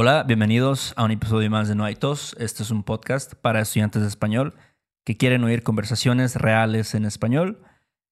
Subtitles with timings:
[0.00, 2.36] Hola, bienvenidos a un episodio más de No hay tos.
[2.38, 4.54] Este es un podcast para estudiantes de español
[5.04, 7.64] que quieren oír conversaciones reales en español.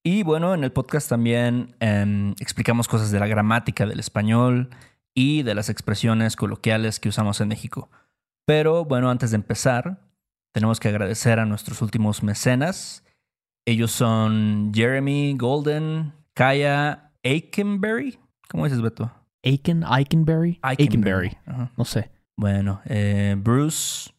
[0.03, 4.71] Y bueno, en el podcast también em, explicamos cosas de la gramática del español
[5.15, 7.89] y de las expresiones coloquiales que usamos en México.
[8.47, 10.01] Pero bueno, antes de empezar,
[10.53, 13.05] tenemos que agradecer a nuestros últimos mecenas.
[13.65, 18.19] Ellos son Jeremy Golden, Kaya Aikenberry.
[18.49, 19.16] ¿Cómo dices, Beto?
[19.47, 20.59] Aiken, Aikenberry.
[20.63, 21.37] Aikenberry.
[21.47, 21.71] Ajá.
[21.77, 22.11] No sé.
[22.37, 24.11] Bueno, eh, Bruce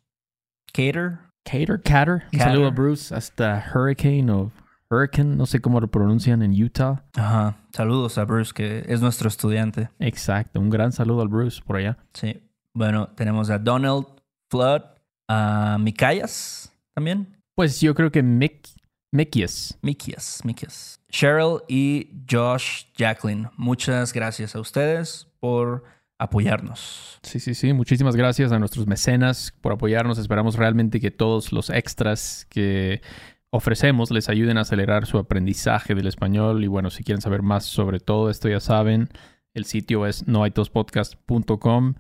[0.72, 1.20] Cater.
[1.44, 2.14] Cater, Cater.
[2.14, 2.40] Un Cater.
[2.40, 4.52] saludo a Bruce hasta Hurricane o
[4.90, 7.04] Hurricane, no sé cómo lo pronuncian en Utah.
[7.16, 7.58] Ajá.
[7.74, 9.90] Saludos a Bruce, que es nuestro estudiante.
[10.00, 10.60] Exacto.
[10.62, 11.98] Un gran saludo al Bruce por allá.
[12.14, 12.42] Sí.
[12.74, 14.06] Bueno, tenemos a Donald
[14.50, 14.82] Flood,
[15.28, 17.36] a Mikayas también.
[17.54, 18.70] Pues yo creo que Mick,
[19.12, 19.78] Mickies.
[19.82, 21.00] Mikias, Mikias.
[21.10, 23.50] Cheryl y Josh Jacqueline.
[23.56, 25.84] Muchas gracias a ustedes por
[26.20, 27.20] apoyarnos.
[27.24, 27.74] Sí, sí, sí.
[27.74, 30.18] Muchísimas gracias a nuestros mecenas por apoyarnos.
[30.18, 33.02] Esperamos realmente que todos los extras que
[33.50, 36.64] ofrecemos les ayuden a acelerar su aprendizaje del español.
[36.64, 39.10] Y bueno, si quieren saber más sobre todo esto, ya saben,
[39.54, 41.96] el sitio es noaitospodcast.com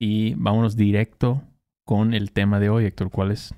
[0.00, 1.42] y vámonos directo
[1.84, 3.10] con el tema de hoy, Héctor.
[3.10, 3.54] ¿Cuál es?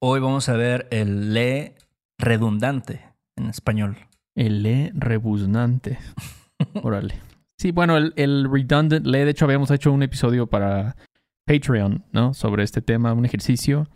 [0.00, 1.74] Hoy vamos a ver el le
[2.18, 3.00] redundante
[3.36, 3.96] en español.
[4.34, 5.98] El le rebuznante.
[6.82, 7.20] Órale.
[7.56, 10.96] Sí, bueno, el, el redundant le, de hecho, habíamos hecho un episodio para
[11.48, 12.34] Patreon, ¿no?
[12.34, 13.88] Sobre este tema, un ejercicio.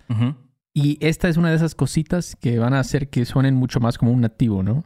[0.74, 3.98] Y esta es una de esas cositas que van a hacer que suenen mucho más
[3.98, 4.84] como un nativo, ¿no?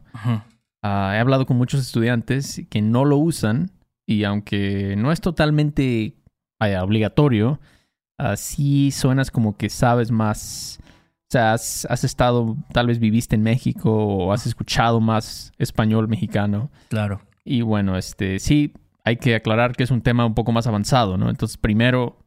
[0.83, 3.71] Ah, he hablado con muchos estudiantes que no lo usan
[4.05, 6.13] y aunque no es totalmente
[6.59, 7.59] obligatorio,
[8.19, 10.79] así suenas como que sabes más.
[11.29, 16.07] O sea, has, has estado, tal vez viviste en México o has escuchado más español
[16.07, 16.71] mexicano.
[16.87, 17.21] Claro.
[17.43, 21.17] Y bueno, este sí, hay que aclarar que es un tema un poco más avanzado,
[21.17, 21.29] ¿no?
[21.29, 22.17] Entonces, primero,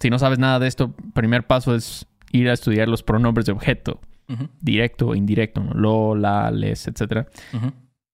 [0.00, 3.52] si no sabes nada de esto, primer paso es ir a estudiar los pronombres de
[3.52, 4.00] objeto,
[4.60, 5.72] directo o indirecto, ¿no?
[5.74, 7.28] Lo, la, les, etc.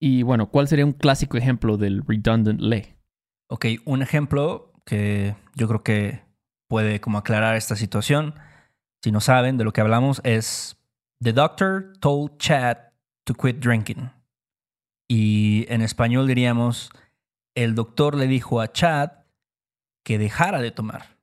[0.00, 2.96] Y bueno, ¿cuál sería un clásico ejemplo del redundant le?
[3.48, 6.22] Ok, un ejemplo que yo creo que
[6.68, 8.34] puede como aclarar esta situación,
[9.02, 10.76] si no saben de lo que hablamos, es
[11.22, 12.76] The doctor told Chad
[13.24, 14.10] to quit drinking.
[15.08, 16.90] Y en español diríamos,
[17.54, 19.10] el doctor le dijo a Chad
[20.04, 21.18] que dejara de tomar.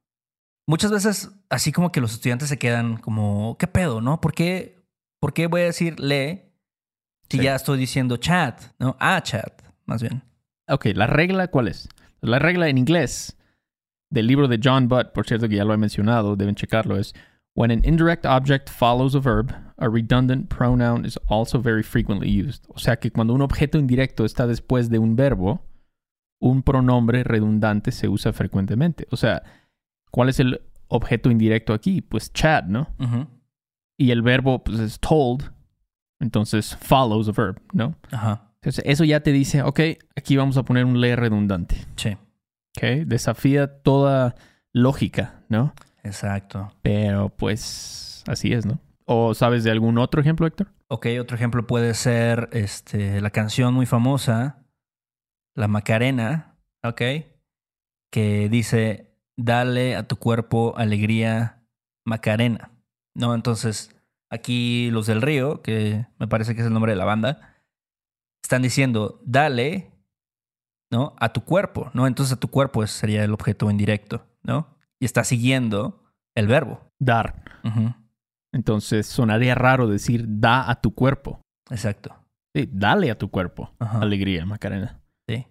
[0.68, 4.20] Muchas veces así como que los estudiantes se quedan como, ¿qué pedo, no?
[4.20, 4.80] ¿Por qué,
[5.20, 6.52] por qué voy a decir le
[7.30, 7.44] si Sí.
[7.44, 8.96] ya estoy diciendo Chad, no?
[9.00, 9.52] A Chad,
[9.86, 10.22] más bien.
[10.68, 11.90] Ok, ¿la regla cuál es?
[12.22, 13.38] La regla en inglés
[14.10, 17.14] del libro de John Butt, por cierto que ya lo he mencionado, deben checarlo, es
[17.58, 22.64] When an indirect object follows a verb, a redundant pronoun is also very frequently used.
[22.70, 25.66] O sea que cuando un objeto indirecto está después de un verbo,
[26.40, 29.08] un pronombre redundante se usa frecuentemente.
[29.10, 29.42] O sea,
[30.12, 32.02] ¿cuál es el objeto indirecto aquí?
[32.02, 32.90] Pues Chad, ¿no?
[33.98, 35.52] Y el verbo pues, es told,
[36.20, 37.96] entonces follows a verb, ¿no?
[38.12, 39.80] Ajá, Entonces, eso ya te dice, ok,
[40.16, 41.78] aquí vamos a poner un le redundante.
[41.96, 42.16] sí.
[42.78, 44.36] Ok, desafía toda
[44.72, 45.74] lógica, ¿no?
[46.08, 46.72] Exacto.
[46.82, 48.80] Pero pues así es, ¿no?
[49.06, 50.68] ¿O sabes de algún otro ejemplo, Héctor?
[50.88, 54.66] Ok, otro ejemplo puede ser este, la canción muy famosa,
[55.56, 57.02] La Macarena, ok,
[58.12, 61.64] que dice, dale a tu cuerpo alegría,
[62.06, 62.72] Macarena,
[63.14, 63.34] ¿no?
[63.34, 63.96] Entonces,
[64.30, 67.58] aquí los del río, que me parece que es el nombre de la banda,
[68.44, 69.92] están diciendo, dale,
[70.90, 71.16] ¿no?
[71.20, 72.08] A tu cuerpo, ¿no?
[72.08, 74.77] Entonces a tu cuerpo sería el objeto indirecto, ¿no?
[75.00, 76.04] Y está siguiendo
[76.36, 76.92] el verbo.
[77.00, 77.44] Dar.
[78.52, 81.42] Entonces sonaría raro decir da a tu cuerpo.
[81.70, 82.16] Exacto.
[82.56, 83.76] Sí, dale a tu cuerpo.
[83.80, 84.00] Ajá.
[84.00, 85.00] Alegría, Macarena.
[85.28, 85.46] Sí.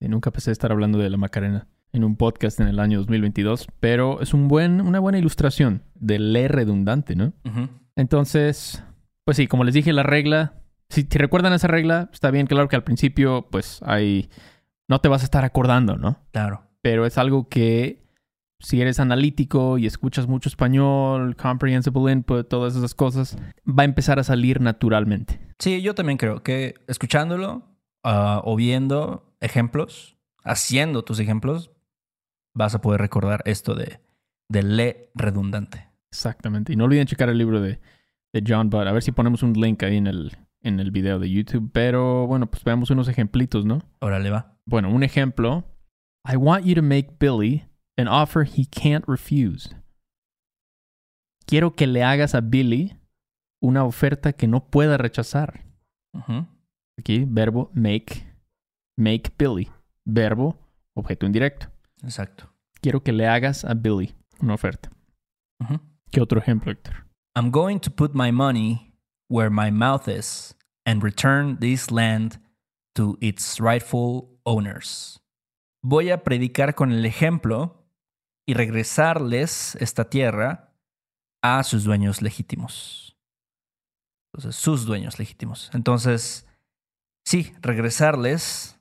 [0.00, 3.66] Y nunca pensé estar hablando de la Macarena en un podcast en el año 2022,
[3.80, 7.32] pero es un buen, una buena ilustración del le redundante, ¿no?
[7.96, 8.84] Entonces,
[9.24, 10.54] pues sí, como les dije, la regla,
[10.88, 14.30] si te recuerdan esa regla, está bien, claro que al principio, pues hay,
[14.88, 16.18] no te vas a estar acordando, ¿no?
[16.32, 16.62] Claro.
[16.82, 18.04] Pero es algo que
[18.60, 23.36] si eres analítico y escuchas mucho español, comprehensible input, todas esas cosas,
[23.66, 25.40] va a empezar a salir naturalmente.
[25.58, 27.64] Sí, yo también creo que escuchándolo
[28.04, 31.70] ah, o viendo ejemplos, haciendo tus ejemplos,
[32.54, 34.00] vas a poder recordar esto de,
[34.48, 35.88] de le redundante.
[36.12, 36.72] Exactamente.
[36.72, 37.80] Y no olviden checar el libro de,
[38.32, 38.88] de John Budd.
[38.88, 41.70] A ver si ponemos un link ahí en el, en el video de YouTube.
[41.72, 43.80] Pero bueno, pues veamos unos ejemplitos, ¿no?
[44.00, 44.58] Órale, va.
[44.66, 45.64] Bueno, un ejemplo.
[46.30, 49.70] I want you to make Billy an offer he can't refuse.
[51.46, 52.96] Quiero que le hagas a Billy
[53.60, 55.64] una oferta que no pueda rechazar.
[56.14, 56.46] Ujú.
[56.98, 58.24] Aquí, verbo make.
[58.96, 59.70] Make Billy.
[60.04, 60.56] Verbo,
[60.94, 61.68] objeto indirecto.
[62.02, 62.50] Exacto.
[62.80, 64.90] quiero que le hagas a Billy una oferta.
[65.60, 65.80] Ujú.
[66.10, 67.06] ¿Qué otro ejemplo, Héctor?
[67.36, 68.94] I'm going to put my money
[69.28, 70.54] where my mouth is
[70.84, 72.38] and return this land
[72.94, 75.20] to its rightful owners.
[75.82, 77.79] Voy a predicar con el ejemplo
[78.46, 80.72] y regresarles esta tierra
[81.42, 83.16] a sus dueños legítimos.
[84.32, 85.70] Entonces, sus dueños legítimos.
[85.74, 86.46] Entonces,
[87.24, 88.78] sí, regresarles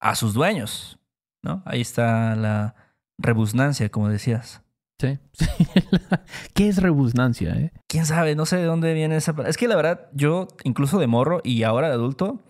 [0.00, 0.98] a sus dueños,
[1.42, 1.62] ¿no?
[1.66, 2.74] Ahí está la
[3.18, 4.62] rebusnancia, como decías.
[5.00, 5.18] Sí.
[6.54, 7.72] ¿Qué es rebusnancia, eh?
[7.86, 9.34] quién sabe, no sé de dónde viene esa.
[9.46, 12.42] Es que la verdad, yo, incluso de morro y ahora de adulto,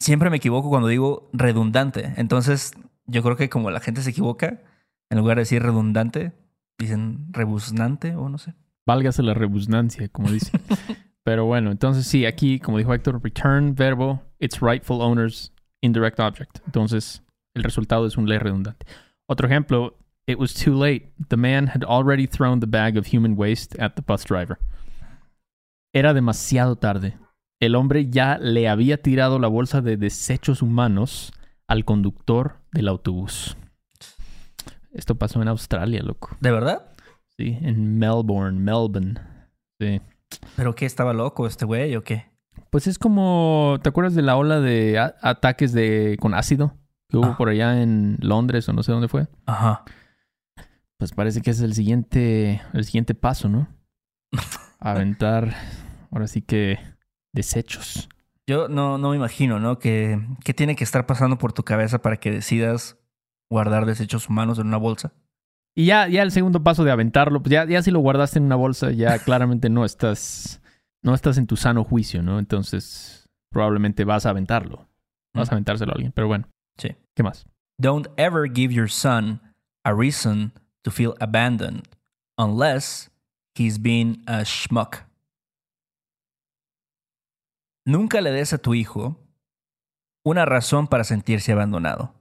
[0.00, 2.14] siempre me equivoco cuando digo redundante.
[2.16, 2.72] Entonces,
[3.06, 4.60] yo creo que como la gente se equivoca,
[5.10, 6.32] en lugar de decir redundante,
[6.78, 8.54] dicen rebuznante o no sé.
[8.86, 10.52] Válgase la rebusnancia, como dice.
[11.24, 15.52] Pero bueno, entonces sí, aquí, como dijo Héctor, return verbo, its rightful owners,
[15.82, 16.60] indirect object.
[16.64, 17.22] Entonces,
[17.54, 18.86] el resultado es un le redundante.
[19.26, 21.12] Otro ejemplo, it was too late.
[21.28, 24.58] The man had already thrown the bag of human waste at the bus driver.
[25.92, 27.18] Era demasiado tarde.
[27.60, 31.32] El hombre ya le había tirado la bolsa de desechos humanos
[31.66, 33.56] al conductor del autobús.
[34.92, 36.36] Esto pasó en Australia, loco.
[36.40, 36.90] ¿De verdad?
[37.36, 39.14] Sí, en Melbourne, Melbourne.
[39.80, 40.00] Sí.
[40.56, 40.86] ¿Pero qué?
[40.86, 42.26] ¿Estaba loco este güey o qué?
[42.70, 46.74] Pues es como, ¿te acuerdas de la ola de ataques de con ácido
[47.08, 47.36] que hubo Ah.
[47.38, 49.28] por allá en Londres o no sé dónde fue?
[49.46, 49.84] Ajá.
[50.98, 53.68] Pues parece que es el siguiente, el siguiente paso, ¿no?
[54.80, 55.54] Aventar,
[56.10, 56.78] ahora sí que
[57.32, 58.08] desechos.
[58.46, 59.78] Yo no, no me imagino, ¿no?
[59.78, 62.98] Que, ¿Qué tiene que estar pasando por tu cabeza para que decidas
[63.50, 65.12] guardar desechos humanos en una bolsa?
[65.74, 68.44] Y ya, ya el segundo paso de aventarlo, pues ya, ya si lo guardaste en
[68.44, 70.60] una bolsa, ya claramente no estás,
[71.02, 72.38] no estás en tu sano juicio, ¿no?
[72.38, 74.88] Entonces, probablemente vas a aventarlo.
[75.34, 76.48] Vas a aventárselo a alguien, pero bueno.
[76.78, 76.96] Sí.
[77.14, 77.46] ¿Qué más?
[77.80, 79.40] Don't ever give your son
[79.84, 80.52] a reason
[80.82, 81.84] to feel abandoned
[82.36, 83.10] unless
[83.54, 85.06] he's been a schmuck.
[87.86, 89.16] Nunca le des a tu hijo
[90.24, 92.14] una razón para sentirse abandonado,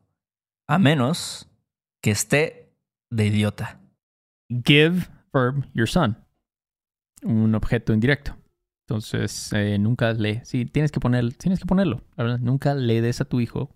[0.67, 1.49] a menos
[2.01, 2.73] que esté
[3.09, 3.79] de idiota.
[4.49, 6.17] Give verb your son.
[7.23, 8.37] Un objeto indirecto.
[8.87, 10.45] Entonces, eh, nunca le.
[10.45, 12.03] Sí, tienes que poner, tienes que ponerlo.
[12.15, 13.75] La verdad, nunca le des a tu hijo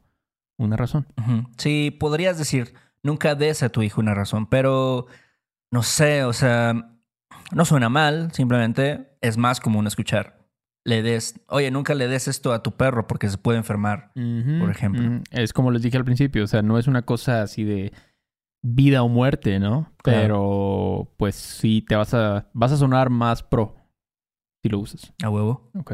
[0.58, 1.08] una razón.
[1.18, 1.50] Ujú.
[1.58, 2.74] Sí, podrías decir,
[3.04, 5.08] nunca des a tu hijo una razón, pero
[5.72, 6.98] no sé, o sea,
[7.52, 10.41] no suena mal, simplemente es más común escuchar.
[10.84, 14.12] Le des, oye, nunca le des esto a tu perro porque se puede enfermar.
[14.14, 15.22] Por ejemplo.
[15.32, 17.94] Es como les dije al principio, o sea, no es una cosa así de
[18.64, 19.92] vida o muerte, ¿no?
[20.04, 20.22] Claro.
[20.22, 23.76] Pero, pues sí, te vas a, vas a sonar más pro
[24.64, 25.14] si lo usas.
[25.24, 25.70] A huevo.
[25.76, 25.94] Ok.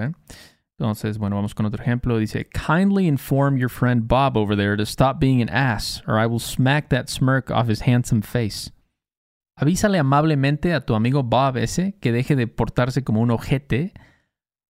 [0.80, 2.18] Entonces, bueno, vamos con otro ejemplo.
[2.20, 6.28] Dice, kindly inform your friend Bob over there to stop being an ass, or I
[6.28, 8.72] will smack that smirk off his handsome face.
[9.60, 13.94] Avísale amablemente a tu amigo Bob ese que deje de portarse como un ojete,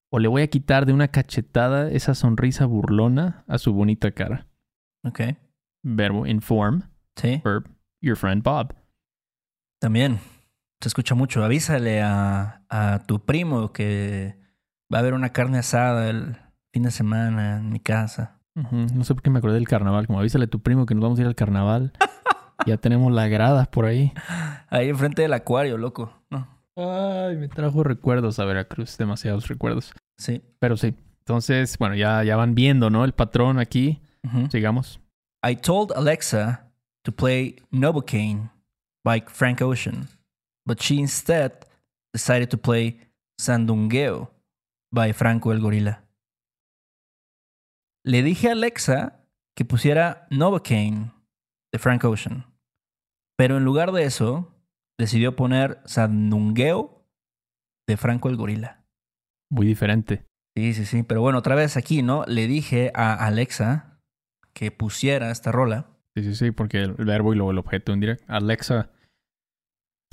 [0.09, 4.48] o le voy a quitar de una cachetada esa sonrisa burlona a su bonita cara.
[5.04, 5.21] Ok.
[5.83, 6.83] Verbo inform,
[7.15, 7.42] Sí.
[7.44, 7.68] verb
[8.01, 8.74] your friend Bob.
[9.80, 10.19] También
[10.81, 11.44] se escucha mucho.
[11.44, 14.36] Avísale a, a tu primo que
[14.94, 16.38] va a haber una carne asada el
[16.74, 18.39] fin de semana en mi casa.
[18.71, 20.07] No sé por qué me acordé del carnaval.
[20.07, 21.94] Como avísale a tu primo que nos vamos a ir al carnaval.
[22.65, 24.12] ya tenemos las gradas por ahí.
[24.69, 26.11] Ahí enfrente del acuario, loco.
[26.31, 26.47] No.
[26.77, 29.93] Ay, me trajo recuerdos a Veracruz, demasiados recuerdos.
[30.17, 30.43] Sí.
[30.59, 30.93] Pero sí.
[31.19, 33.03] Entonces, bueno, ya, ya van viendo, ¿no?
[33.03, 33.99] El patrón aquí.
[34.51, 34.99] Sigamos.
[35.43, 36.71] I told Alexa
[37.03, 38.51] to play Novocaine
[39.03, 40.07] by Frank Ocean,
[40.65, 41.53] but she instead
[42.13, 42.99] decided to play
[43.39, 44.31] Sandungueo
[44.91, 46.03] by Franco el Gorila.
[48.03, 49.23] Le dije a Alexa
[49.55, 51.13] que pusiera Novocaine
[51.71, 52.45] de Frank Ocean,
[53.37, 54.53] pero en lugar de eso
[54.97, 57.06] decidió poner Sandungueo
[57.87, 58.83] de Franco el Gorila.
[59.49, 60.25] Muy diferente.
[60.56, 62.23] Sí, sí, sí, pero bueno, otra vez aquí, ¿no?
[62.27, 63.99] Le dije a Alexa
[64.54, 65.87] que pusiera esta rola.
[66.16, 68.25] Sí, sí, sí, porque el verbo y luego el objeto indirecto.
[68.27, 68.89] Alexa,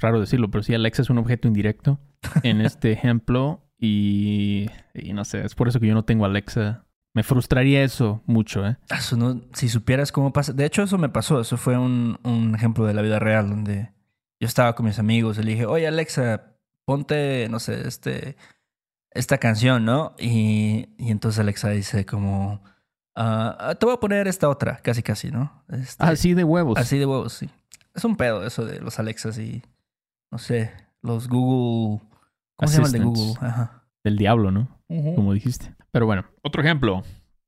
[0.01, 1.99] raro decirlo, pero sí, Alexa es un objeto indirecto
[2.43, 3.61] en este ejemplo.
[3.79, 6.85] Y, y no sé, es por eso que yo no tengo Alexa.
[7.15, 8.77] Me frustraría eso mucho, ¿eh?
[8.91, 10.53] Ah, Eso no- si supieras cómo pasa.
[10.53, 11.41] De hecho, eso me pasó.
[11.41, 13.93] Eso fue un, un ejemplo de la vida real donde
[14.45, 16.53] yo estaba con mis amigos y le dije, oye Alexa,
[16.85, 18.37] ponte, no sé, este,
[19.11, 20.15] esta canción, ¿no?
[20.19, 22.63] Y, y entonces Alexa dice como,
[23.17, 25.65] "Ah, ah, te voy a poner esta otra, casi casi, ¿no?
[25.71, 26.79] Este, Así de huevos.
[26.79, 27.49] Así de huevos, sí.
[27.95, 29.63] Es un pedo eso de los Alexas y,
[30.31, 32.07] no sé, los Google...
[32.57, 33.19] ¿Cómo se llama el de Assistants.
[33.37, 33.49] Google?
[33.49, 33.85] Ajá.
[34.05, 34.69] Del diablo, ¿no?
[35.17, 35.75] como dijiste.
[35.91, 37.03] Pero bueno, otro ejemplo.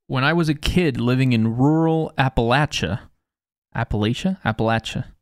[0.07, 3.11] When I was a kid living in rural Appalachia,
[3.71, 5.13] Appalachia, Appalachia.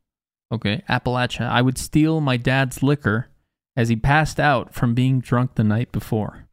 [0.51, 0.83] Okay.
[0.87, 1.49] Appalachia.
[1.49, 3.29] I would steal my dad's liquor
[3.75, 6.47] as he passed out from being drunk the night before.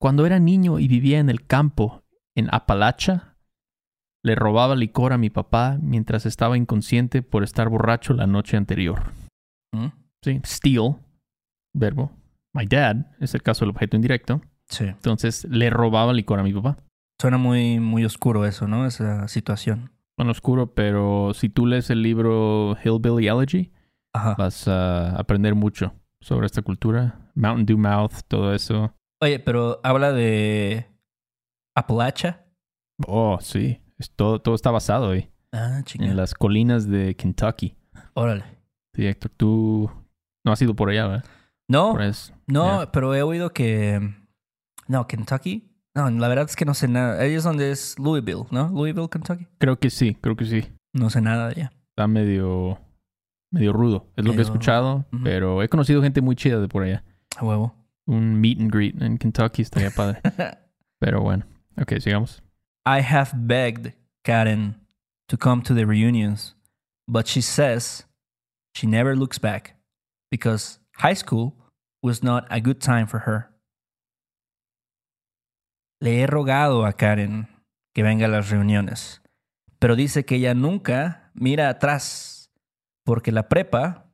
[0.00, 2.02] Cuando era niño y vivía en el campo,
[2.34, 3.36] en Appalachia,
[4.24, 9.02] le robaba licor a mi papá mientras estaba inconsciente por estar borracho la noche anterior.
[9.72, 9.88] ¿Mm?
[10.22, 10.40] Sí.
[10.44, 10.96] Steal,
[11.74, 12.12] verbo.
[12.54, 14.40] My dad es el caso del objeto indirecto.
[14.68, 14.84] Sí.
[14.86, 16.78] Entonces le robaba licor a mi papá.
[17.20, 18.86] Suena muy, muy oscuro eso, ¿no?
[18.86, 19.91] Esa situación.
[20.16, 23.72] Bueno, oscuro, pero si tú lees el libro Hillbilly Elegy,
[24.12, 24.34] Ajá.
[24.38, 27.30] vas a aprender mucho sobre esta cultura.
[27.34, 28.94] Mountain Dew Mouth, todo eso.
[29.22, 30.86] Oye, pero habla de
[31.74, 32.44] Appalachia.
[33.06, 33.80] Oh, sí.
[33.98, 35.30] Es todo, todo está basado ahí.
[35.52, 37.76] Ah, En las colinas de Kentucky.
[38.14, 38.44] Órale.
[38.94, 39.90] Sí, Héctor, tú
[40.44, 41.24] no has ido por allá, ¿verdad?
[41.68, 42.02] No, Por
[42.48, 44.14] no, pero he oído que...
[44.88, 45.71] No, Kentucky.
[45.94, 47.20] No, la verdad es que no sé nada.
[47.20, 48.68] Ahí es donde es Louisville, ¿no?
[48.68, 49.46] Louisville, Kentucky.
[49.58, 50.64] Creo que sí, creo que sí.
[50.94, 51.72] No sé nada de allá.
[51.90, 52.78] Está medio,
[53.50, 54.06] medio rudo.
[54.16, 57.04] Es lo que he escuchado, pero he conocido gente muy chida de por allá.
[57.36, 57.74] A huevo.
[58.06, 60.20] Un meet and greet en Kentucky estaría padre.
[60.98, 61.44] pero bueno.
[61.80, 62.42] Ok, sigamos.
[62.86, 63.92] I have begged
[64.24, 64.76] Karen
[65.28, 66.54] to come to the reunions,
[67.06, 68.06] but she says
[68.74, 69.76] she never looks back
[70.30, 71.54] because high school
[72.02, 73.51] was not a good time for her.
[76.02, 77.46] Le he rogado a Karen
[77.94, 79.22] que venga a las reuniones,
[79.78, 82.52] pero dice que ella nunca mira atrás
[83.04, 84.12] porque la prepa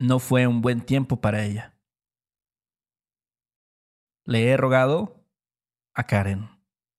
[0.00, 1.74] no fue un buen tiempo para ella.
[4.24, 5.26] Le he rogado
[5.94, 6.48] a Karen.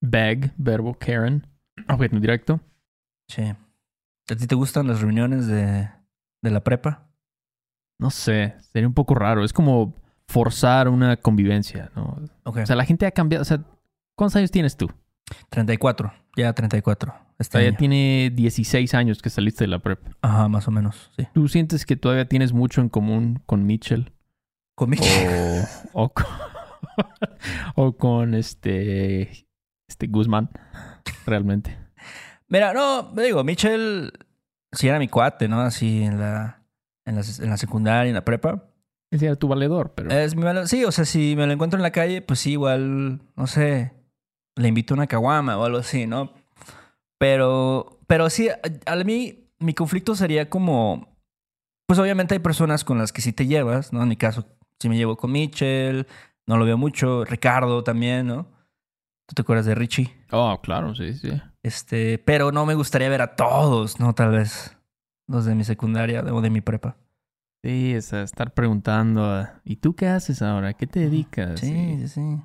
[0.00, 1.44] Beg, verbo Karen.
[1.88, 2.60] Objeto indirecto.
[3.26, 3.42] Sí.
[3.42, 5.90] ¿A ti te gustan las reuniones de,
[6.42, 7.10] de la prepa?
[7.98, 9.42] No sé, sería un poco raro.
[9.42, 9.96] Es como
[10.28, 12.22] forzar una convivencia, ¿no?
[12.44, 12.58] Ok.
[12.58, 13.42] O sea, la gente ha cambiado.
[13.42, 13.64] O sea,
[14.18, 14.90] ¿cuántos años tienes tú?
[15.50, 16.12] 34.
[16.36, 17.12] Ya 34.
[17.12, 17.76] O Este ya año.
[17.78, 20.10] tiene 16 años que saliste de la prepa.
[20.22, 21.10] Ajá, más o menos.
[21.16, 21.26] Sí.
[21.32, 24.12] ¿Tú sientes que todavía tienes mucho en común con Mitchell?
[24.74, 25.04] Conmigo.
[25.92, 26.26] O, o, con,
[27.74, 29.46] o con este,
[29.88, 30.50] este Guzmán,
[31.26, 31.76] realmente.
[32.48, 34.12] Mira, no, digo, Mitchell
[34.72, 35.60] sí era mi cuate, ¿no?
[35.60, 36.62] Así en la,
[37.04, 38.64] en la, en la secundaria, en la prepa.
[39.10, 40.10] Ese era tu valedor, pero...
[40.10, 42.52] Es mi malo- Sí, o sea, si me lo encuentro en la calle, pues sí,
[42.52, 43.92] igual, no sé,
[44.58, 46.32] le invito una caguama o algo así, ¿no?
[47.18, 51.16] Pero, pero sí, a, a mí mi conflicto sería como,
[51.86, 54.02] pues obviamente hay personas con las que sí te llevas, ¿no?
[54.02, 54.46] En mi caso,
[54.78, 56.06] sí me llevo con Mitchell,
[56.46, 58.46] no lo veo mucho, Ricardo también, ¿no?
[59.26, 60.14] ¿Tú te acuerdas de Richie?
[60.30, 61.30] Oh, claro, sí, sí.
[61.62, 64.14] Este, pero no me gustaría ver a todos, ¿no?
[64.14, 64.76] Tal vez
[65.26, 66.96] los de mi secundaria o de mi prepa.
[67.62, 70.72] Sí, es a estar preguntando, ah, ¿y tú qué haces ahora?
[70.74, 71.60] ¿Qué te dedicas?
[71.60, 72.38] Sí, sí, sí.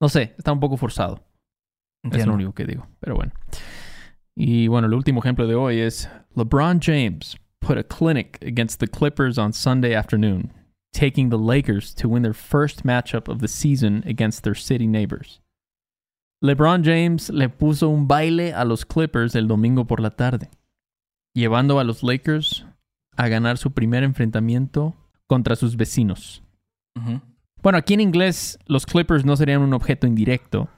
[0.00, 1.24] No sé, está un poco forzado.
[2.02, 2.32] Es Entiendo.
[2.32, 3.32] lo único que digo, pero bueno.
[4.36, 8.86] Y bueno, el último ejemplo de hoy es LeBron James put a clinic against the
[8.86, 10.52] Clippers on Sunday afternoon,
[10.92, 15.40] taking the Lakers to win their first matchup of the season against their city neighbors.
[16.42, 20.50] LeBron James le puso un baile a los Clippers el domingo por la tarde,
[21.34, 22.64] llevando a los Lakers
[23.16, 24.94] a ganar su primer enfrentamiento
[25.26, 26.44] contra sus vecinos.
[26.96, 27.20] Ujú.
[27.60, 30.68] Bueno, aquí en inglés los Clippers no serían un objeto indirecto,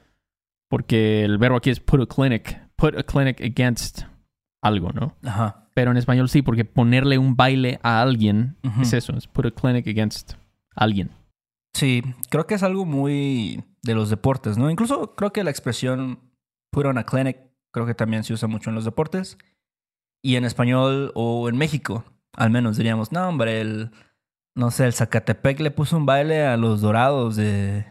[0.71, 4.03] porque el verbo aquí es put a clinic, put a clinic against
[4.63, 5.17] algo, ¿no?
[5.25, 5.69] Ajá.
[5.75, 9.51] Pero en español sí, porque ponerle un baile a alguien es eso, es put a
[9.51, 10.35] clinic against
[10.75, 11.11] alguien.
[11.75, 14.71] Sí, creo que es algo muy de los deportes, ¿no?
[14.71, 16.21] Incluso creo que la expresión
[16.71, 17.39] put on a clinic
[17.73, 19.39] creo que también se usa mucho en los deportes.
[20.23, 23.91] Y en español o en México, al menos diríamos, no, hombre, el,
[24.55, 27.87] no sé, el Zacatepec le puso un baile a los dorados de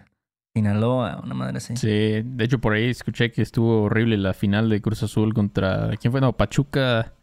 [0.56, 1.75] Sinaloa, una madre así.
[1.77, 5.91] Sí, de hecho por ahí escuché que estuvo horrible la final de Cruz Azul contra,
[5.98, 6.22] ¿quién fue?
[6.22, 7.13] No, Pachuca.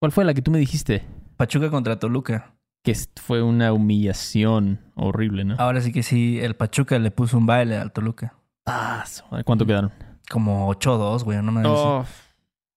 [0.00, 1.02] ¿Cuál fue la que tú me dijiste?
[1.36, 2.54] Pachuca contra Toluca.
[2.82, 5.56] Que fue una humillación horrible, ¿no?
[5.58, 8.34] Ahora sí que sí, el Pachuca le puso un baile al Toluca.
[8.66, 9.04] Ah,
[9.44, 9.90] ¿cuánto quedaron?
[10.30, 11.82] Como 8-2, güey, madre así.
[11.84, 12.04] Oh,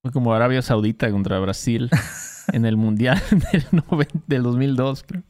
[0.01, 1.89] fue como Arabia Saudita contra Brasil
[2.51, 3.21] en el Mundial
[3.51, 5.23] del, 90 del 2002, creo.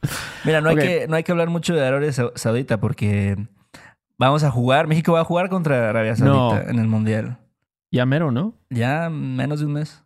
[0.44, 3.46] Mira, no hay, que, no hay que hablar mucho de Arabia Sau- Saudita porque
[4.18, 6.50] vamos a jugar, México va a jugar contra Arabia No.
[6.50, 7.38] Saudita en el Mundial.
[7.90, 8.54] Ya mero, ¿no?
[8.70, 10.04] Ya menos de un mes.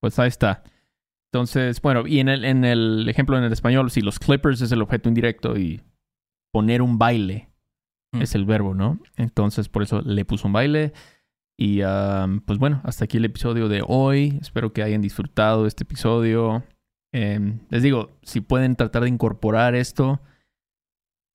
[0.00, 0.62] Pues ahí está.
[1.32, 4.72] Entonces, bueno, y en el, en el ejemplo en el español, si los Clippers es
[4.72, 5.82] el objeto indirecto y
[6.52, 7.48] poner un baile
[8.12, 8.22] Mm.
[8.22, 8.98] es el verbo, ¿no?
[9.16, 10.92] Entonces, por eso le puso un baile.
[11.58, 14.38] Y um, pues bueno, hasta aquí el episodio de hoy.
[14.40, 16.62] Espero que hayan disfrutado este episodio.
[17.12, 20.20] Em, les digo, si pueden tratar de incorporar esto,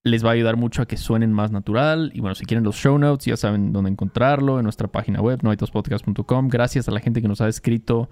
[0.04, 2.12] les va a ayudar mucho a que suenen más natural.
[2.14, 5.40] Y bueno, si quieren los show notes, ya saben dónde encontrarlo en nuestra página web,
[5.42, 6.48] noitospodcast.com.
[6.48, 8.10] Gracias a la gente que nos ha escrito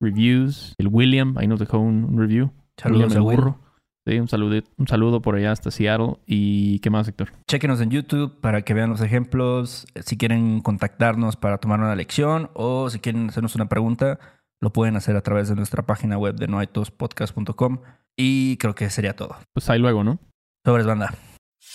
[0.00, 0.74] reviews.
[0.78, 2.50] El William ahí nos dejó un, un review.
[2.76, 3.64] Saludos William el burro.
[4.06, 6.18] Sí, un saludo, un saludo por allá hasta Seattle.
[6.26, 7.32] ¿Y qué más, Héctor?
[7.48, 9.86] Chequenos en YouTube para que vean los ejemplos.
[10.04, 14.18] Si quieren contactarnos para tomar una lección o si quieren hacernos una pregunta,
[14.60, 17.78] lo pueden hacer a través de nuestra página web de noaitospodcast.com.
[18.16, 19.36] Y creo que sería todo.
[19.54, 20.18] Pues ahí luego, ¿no?
[20.66, 21.14] Sobres banda.